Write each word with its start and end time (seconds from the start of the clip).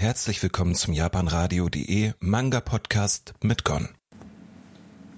Herzlich 0.00 0.42
willkommen 0.42 0.74
zum 0.74 0.94
japanradio.de 0.94 2.12
Manga 2.20 2.60
Podcast 2.60 3.34
mit 3.42 3.64
Gon. 3.66 3.90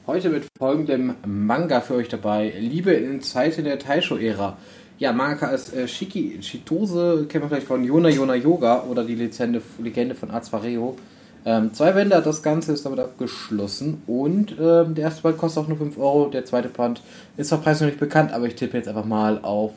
Heute 0.08 0.28
mit 0.28 0.48
folgendem 0.58 1.14
Manga 1.24 1.80
für 1.80 1.94
euch 1.94 2.08
dabei. 2.08 2.52
Liebe 2.58 2.90
in 2.90 3.22
Zeiten 3.22 3.62
der 3.62 3.78
Taisho-Ära. 3.78 4.56
Ja, 4.98 5.12
Manga 5.12 5.50
ist 5.50 5.72
äh, 5.72 5.86
Shiki 5.86 6.40
Chitose, 6.40 7.26
kennt 7.28 7.44
man 7.44 7.50
vielleicht 7.50 7.68
von 7.68 7.84
Yona 7.84 8.08
Yona 8.08 8.34
Yoga 8.34 8.82
oder 8.82 9.04
die 9.04 9.14
Legende, 9.14 9.62
Legende 9.78 10.16
von 10.16 10.32
Azwareo. 10.32 10.96
Ähm, 11.44 11.72
zwei 11.72 11.92
Bände 11.92 12.16
hat 12.16 12.26
das 12.26 12.42
Ganze, 12.42 12.72
ist 12.72 12.84
damit 12.84 12.98
abgeschlossen 12.98 14.02
und 14.08 14.56
ähm, 14.58 14.96
der 14.96 15.04
erste 15.04 15.22
Band 15.22 15.38
kostet 15.38 15.62
auch 15.62 15.68
nur 15.68 15.78
5 15.78 15.96
Euro, 15.96 16.26
der 16.28 16.44
zweite 16.44 16.68
Band 16.68 17.02
ist 17.36 17.50
zwar 17.50 17.60
preis 17.60 17.80
noch 17.80 17.86
nicht 17.86 18.00
bekannt, 18.00 18.32
aber 18.32 18.48
ich 18.48 18.56
tippe 18.56 18.78
jetzt 18.78 18.88
einfach 18.88 19.04
mal 19.04 19.38
auf, 19.42 19.74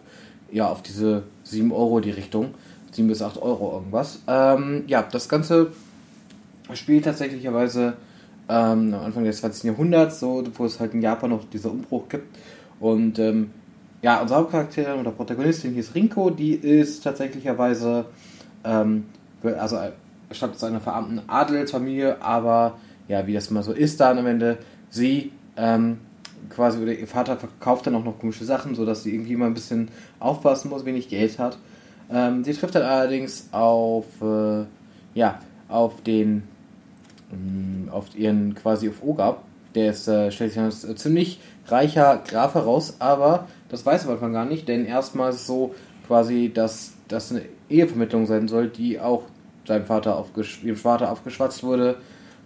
ja, 0.51 0.67
auf 0.67 0.81
diese 0.81 1.21
7 1.43 1.71
Euro 1.71 1.99
die 1.99 2.09
Richtung. 2.09 2.55
7 2.96 3.07
bis 3.07 3.21
8 3.21 3.41
Euro 3.41 3.73
irgendwas. 3.73 4.21
Ähm, 4.27 4.84
ja, 4.88 5.04
das 5.04 5.30
Ganze 5.30 5.71
spielt 6.73 7.05
tatsächlicherweise 7.05 7.94
ähm, 8.48 8.94
am 8.94 9.05
Anfang 9.05 9.23
des 9.23 9.40
20. 9.40 9.63
Jahrhunderts, 9.63 10.20
so, 10.20 10.44
wo 10.55 10.66
es 10.66 10.80
halt 10.80 10.94
in 10.94 11.02
Japan 11.02 11.31
noch 11.31 11.44
dieser 11.45 11.72
Umbruch 11.72 12.08
gibt. 12.09 12.38
Und 12.80 13.20
ähm, 13.20 13.52
ja, 14.02 14.22
unsere 14.22 14.39
Hauptcharakterin 14.39 15.00
oder 15.00 15.12
Protagonistin 15.12 15.73
hieß 15.73 15.95
Rinko, 15.95 16.30
die 16.30 16.53
ist 16.53 17.03
tatsächlicherweise, 17.03 18.05
ähm, 18.63 19.05
also 19.44 19.77
stammt 20.31 20.55
aus 20.55 20.64
einer 20.64 20.81
verarmten 20.81 21.22
Adelsfamilie, 21.27 22.22
aber 22.22 22.77
ja, 23.08 23.25
wie 23.27 23.34
das 23.34 23.50
mal 23.52 23.64
so 23.64 23.72
ist 23.72 24.00
dann 24.00 24.17
am 24.17 24.27
Ende, 24.27 24.58
sie 24.89 25.31
ähm, 25.58 26.00
quasi, 26.50 26.81
oder 26.81 26.94
ihr 26.94 27.08
Vater 27.08 27.38
verkauft 27.38 27.88
dann 27.88 27.95
auch 27.95 28.03
noch 28.03 28.20
komische 28.20 28.45
Sachen, 28.45 28.75
sodass 28.75 29.03
sie 29.03 29.14
irgendwie 29.14 29.36
mal 29.36 29.48
ein 29.48 29.53
bisschen 29.53 29.89
aufpassen 30.20 30.70
muss, 30.70 30.86
wenig 30.86 31.09
Geld 31.09 31.39
hat. 31.39 31.58
Ähm, 32.12 32.44
sie 32.44 32.54
trifft 32.54 32.76
dann 32.76 32.84
allerdings 32.84 33.50
auf, 33.52 34.05
äh, 34.22 34.66
ja, 35.14 35.40
auf 35.68 36.02
den, 36.02 36.44
mh, 37.31 37.38
mm, 37.38 37.90
auf 37.90 38.16
ihren, 38.16 38.55
quasi 38.55 38.89
auf 38.89 39.03
Ogab. 39.03 39.44
Der 39.73 39.92
ist, 39.92 40.08
äh, 40.08 40.31
stellt 40.31 40.53
sich 40.53 40.62
als 40.62 40.84
äh, 40.86 40.95
ziemlich 40.95 41.39
reicher 41.67 42.22
Graf 42.25 42.53
heraus, 42.56 42.95
aber 43.00 43.47
das 43.70 43.86
weiß 43.86 44.03
er 44.03 44.09
am 44.09 44.14
Anfang 44.16 44.34
gar 44.34 44.45
nicht, 44.45 44.67
denn 44.67 44.86
erstmal 44.86 45.31
ist 45.31 45.38
es 45.38 45.47
so 45.47 45.73
quasi, 46.08 46.52
dass 46.53 46.94
das 47.08 47.31
eine 47.31 47.42
Ehevermittlung 47.70 48.25
sein 48.25 48.47
soll, 48.47 48.67
die 48.69 49.00
auch 49.00 49.23
seinem 49.67 49.86
Vater 49.86 50.17
aufgesch 50.17 50.64
ihrem 50.64 50.78
Vater 50.78 51.12
aufgeschwatzt 51.12 51.64
wurde 51.64 51.97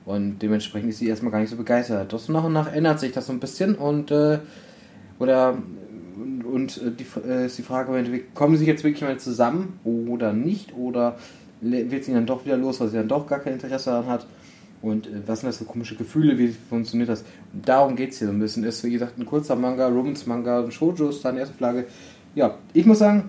und 0.06 0.40
dementsprechend 0.40 0.90
ist 0.90 1.00
sie 1.00 1.08
erstmal 1.08 1.32
gar 1.32 1.40
nicht 1.40 1.50
so 1.50 1.58
begeistert. 1.58 2.12
Das 2.14 2.30
nach 2.30 2.46
und 2.46 2.54
nach 2.54 2.72
ändert 2.72 3.00
sich 3.00 3.12
das 3.12 3.28
so 3.28 3.34
ein 3.34 3.40
bisschen 3.40 3.76
und 3.76 4.12
äh, 4.12 4.40
oder 5.20 5.58
und 6.20 6.78
äh, 6.78 6.92
die, 6.92 7.06
äh, 7.28 7.46
ist 7.46 7.58
die 7.58 7.64
Frage, 7.64 8.22
kommen 8.34 8.58
sie 8.58 8.66
jetzt 8.66 8.84
wirklich 8.84 9.02
mal 9.02 9.20
zusammen 9.20 9.80
oder 9.84 10.34
nicht? 10.34 10.76
Oder 10.76 11.18
wird 11.62 12.04
sie 12.04 12.14
dann 12.14 12.26
doch 12.26 12.46
wieder 12.46 12.58
los, 12.58 12.80
weil 12.80 12.90
sie 12.90 12.98
dann 12.98 13.08
doch 13.08 13.28
gar 13.28 13.40
kein 13.40 13.54
Interesse 13.54 13.90
daran 13.90 14.08
hat? 14.08 14.28
Und 14.82 15.08
äh, 15.08 15.22
was 15.26 15.42
sind 15.42 15.48
das 15.48 15.58
für 15.58 15.66
komische 15.66 15.96
Gefühle? 15.96 16.38
Wie 16.38 16.50
funktioniert 16.70 17.10
das? 17.10 17.24
Und 17.54 17.68
darum 17.68 17.96
geht 17.96 18.12
es 18.12 18.20
hier 18.20 18.28
so 18.28 18.34
ein 18.34 18.40
bisschen. 18.40 18.64
Ist, 18.64 18.84
wie 18.84 18.92
gesagt, 18.92 19.18
ein 19.18 19.26
kurzer 19.26 19.56
Manga, 19.56 19.88
Romance-Manga, 19.88 20.64
ein 20.64 20.72
Shoujo 20.72 21.10
ist 21.10 21.24
dann 21.24 21.38
erste 21.38 21.56
Flagge. 21.56 21.86
Ja, 22.36 22.58
ich 22.74 22.86
muss 22.86 23.00
sagen, 23.00 23.26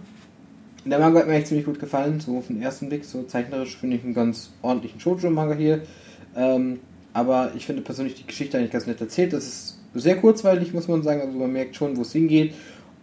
der 0.85 0.99
Manga 0.99 1.21
hat 1.21 1.27
mir 1.27 1.35
echt 1.35 1.49
ziemlich 1.49 1.67
gut 1.67 1.79
gefallen. 1.79 2.21
So 2.21 2.39
auf 2.39 2.47
den 2.47 2.63
ersten 2.63 2.89
Blick, 2.89 3.05
so 3.05 3.23
zeichnerisch 3.25 3.77
finde 3.77 3.97
ich 3.97 4.05
einen 4.05 4.15
ganz 4.15 4.51
ordentlichen 4.63 5.01
Shoujo-Manga 5.01 5.55
hier. 5.55 5.83
Ähm, 6.37 6.79
aber 7.13 7.53
ich 7.57 7.67
finde 7.67 7.83
persönlich 7.83 8.15
die 8.15 8.27
Geschichte 8.27 8.57
eigentlich 8.57 8.71
ganz 8.71 8.87
nett 8.87 9.01
erzählt. 9.01 9.33
Das 9.33 9.45
ist 9.45 9.79
sehr 9.95 10.17
kurzweilig, 10.17 10.73
muss 10.73 10.87
man 10.87 11.03
sagen. 11.03 11.21
Also 11.21 11.37
man 11.37 11.53
merkt 11.53 11.75
schon, 11.75 11.97
wo 11.97 12.03
es 12.03 12.13
hingeht 12.13 12.55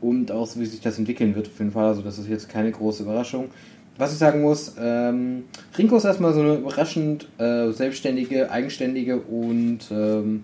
und 0.02 0.32
auch 0.32 0.48
wie 0.56 0.66
sich 0.66 0.82
das 0.82 0.98
entwickeln 0.98 1.36
wird 1.36 1.48
auf 1.48 1.60
jeden 1.60 1.72
Fall. 1.72 1.86
Also 1.86 2.02
das 2.02 2.20
ist 2.20 2.30
jetzt 2.30 2.50
keine 2.50 2.72
große 2.72 3.04
Überraschung. 3.04 3.50
Was 3.98 4.14
ich 4.14 4.20
sagen 4.20 4.42
muss, 4.42 4.76
ähm, 4.80 5.46
Rinko 5.78 5.98
ist 5.98 6.06
erstmal 6.06 6.34
so 6.34 6.42
eine 6.42 6.56
überraschend 6.56 7.28
äh, 7.40 7.72
selbstständige, 7.72 8.52
eigenständige 8.52 9.18
und 9.18 9.80
ähm, 9.90 10.44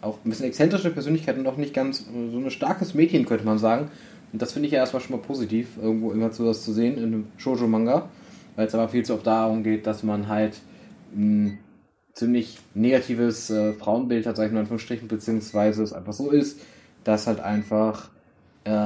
auch 0.00 0.18
ein 0.24 0.30
bisschen 0.30 0.46
exzentrische 0.46 0.90
Persönlichkeit 0.90 1.36
und 1.36 1.46
auch 1.46 1.58
nicht 1.58 1.74
ganz 1.74 2.00
äh, 2.00 2.30
so 2.30 2.38
ein 2.38 2.50
starkes 2.50 2.94
Mädchen, 2.94 3.26
könnte 3.26 3.44
man 3.44 3.58
sagen. 3.58 3.90
Und 4.32 4.40
das 4.40 4.52
finde 4.52 4.66
ich 4.66 4.72
ja 4.72 4.80
erstmal 4.80 5.02
schon 5.02 5.16
mal 5.16 5.22
positiv, 5.22 5.76
irgendwo 5.80 6.12
immer 6.12 6.32
so 6.32 6.46
was 6.46 6.64
zu 6.64 6.72
sehen 6.72 6.96
in 6.96 7.04
einem 7.04 7.26
Shoujo-Manga, 7.36 8.08
weil 8.56 8.66
es 8.66 8.74
aber 8.74 8.88
viel 8.88 9.04
zu 9.04 9.14
oft 9.14 9.26
darum 9.26 9.62
geht, 9.62 9.86
dass 9.86 10.02
man 10.02 10.28
halt 10.28 10.60
ein 11.14 11.58
ziemlich 12.14 12.58
negatives 12.74 13.50
äh, 13.50 13.74
Frauenbild 13.74 14.26
hat, 14.26 14.36
sag 14.36 14.46
ich 14.46 14.52
mal 14.52 14.58
in 14.58 14.62
Anführungsstrichen, 14.62 15.08
beziehungsweise 15.08 15.82
es 15.82 15.92
einfach 15.92 16.12
so 16.14 16.30
ist, 16.30 16.58
dass 17.04 17.26
halt 17.26 17.40
einfach 17.40 18.08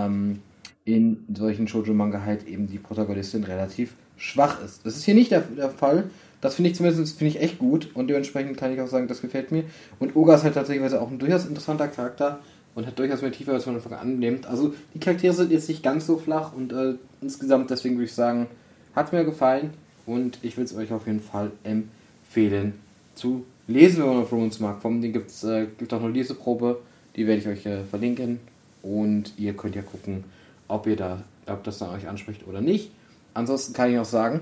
ähm, 0.08 0.40
in 0.84 1.24
solchen 1.34 1.68
Shoujo-Manga 1.68 2.22
halt 2.24 2.46
eben 2.48 2.66
die 2.66 2.78
Protagonistin 2.78 3.44
relativ 3.44 3.94
schwach 4.16 4.62
ist. 4.64 4.84
Das 4.86 4.96
ist 4.96 5.04
hier 5.04 5.14
nicht 5.14 5.30
der, 5.30 5.40
der 5.40 5.70
Fall. 5.70 6.04
Das 6.40 6.54
finde 6.54 6.70
ich 6.70 6.76
zumindest 6.76 7.18
finde 7.18 7.34
ich 7.36 7.42
echt 7.42 7.58
gut 7.58 7.90
und 7.94 8.08
dementsprechend 8.08 8.56
kann 8.56 8.72
ich 8.72 8.80
auch 8.80 8.88
sagen, 8.88 9.08
das 9.08 9.20
gefällt 9.20 9.52
mir. 9.52 9.64
Und 9.98 10.16
Oga 10.16 10.36
ist 10.36 10.44
halt 10.44 10.54
tatsächlich 10.54 10.94
auch 10.94 11.10
ein 11.10 11.18
durchaus 11.18 11.46
interessanter 11.46 11.88
Charakter 11.88 12.38
und 12.74 12.86
hat 12.86 12.98
durchaus 12.98 13.22
mehr 13.22 13.32
Tiefe, 13.32 13.52
als 13.52 13.66
man 13.66 13.80
von 13.80 13.92
Anfang 13.92 14.08
an 14.08 14.14
annimmt. 14.14 14.46
Also 14.46 14.74
die 14.94 15.00
Charaktere 15.00 15.34
sind 15.34 15.50
jetzt 15.50 15.68
nicht 15.68 15.82
ganz 15.82 16.06
so 16.06 16.16
flach 16.16 16.52
und 16.52 16.72
äh, 16.72 16.94
insgesamt 17.20 17.70
deswegen 17.70 17.96
würde 17.96 18.04
ich 18.04 18.14
sagen, 18.14 18.46
hat 18.94 19.12
mir 19.12 19.24
gefallen 19.24 19.70
und 20.06 20.38
ich 20.42 20.56
will 20.56 20.64
es 20.64 20.74
euch 20.74 20.92
auf 20.92 21.06
jeden 21.06 21.20
Fall 21.20 21.50
empfehlen 21.64 22.74
zu 23.14 23.44
lesen, 23.66 24.02
wenn 24.02 24.08
man 24.08 24.22
auf 24.22 24.32
Romans 24.32 24.60
mag. 24.60 24.80
Vom 24.80 25.02
es 25.02 25.44
äh, 25.44 25.66
gibt 25.76 25.92
auch 25.92 26.02
eine 26.02 26.12
Leseprobe, 26.12 26.80
die 27.16 27.26
werde 27.26 27.40
ich 27.40 27.48
euch 27.48 27.66
äh, 27.66 27.84
verlinken 27.84 28.38
und 28.82 29.32
ihr 29.36 29.54
könnt 29.54 29.74
ja 29.74 29.82
gucken, 29.82 30.24
ob 30.68 30.86
ihr 30.86 30.96
da, 30.96 31.22
ob 31.46 31.64
das 31.64 31.78
dann 31.78 31.90
euch 31.90 32.08
anspricht 32.08 32.46
oder 32.46 32.60
nicht. 32.60 32.90
Ansonsten 33.34 33.72
kann 33.72 33.92
ich 33.92 33.98
auch 33.98 34.04
sagen, 34.04 34.40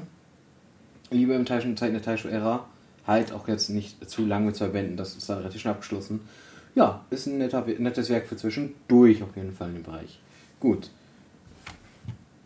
Liebe 1.11 1.35
im 1.35 1.45
Taisho, 1.45 1.73
Zeit 1.75 1.89
in 1.89 1.95
der 1.95 2.03
Taisho-Ära, 2.03 2.67
halt 3.07 3.33
auch 3.33 3.47
jetzt 3.49 3.69
nicht 3.69 4.09
zu 4.09 4.25
lange 4.27 4.53
zu 4.53 4.65
verwenden, 4.65 4.97
das 4.97 5.17
ist 5.17 5.29
dann 5.29 5.39
relativ 5.39 5.61
schnell 5.61 5.75
abgeschlossen. 5.75 6.21
Ja, 6.75 7.05
ist 7.11 7.27
ein 7.27 7.39
netter, 7.39 7.65
nettes 7.79 8.11
Werk 8.11 8.27
für 8.27 8.37
zwischendurch 8.37 9.23
auf 9.23 9.35
jeden 9.37 9.53
Fall 9.53 9.69
in 9.69 9.75
dem 9.77 9.83
Bereich. 9.83 10.19
Gut. 10.61 10.91